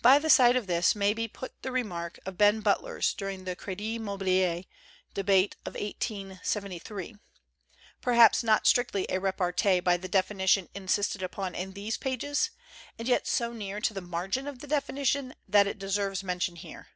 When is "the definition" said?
9.96-10.68, 14.60-15.34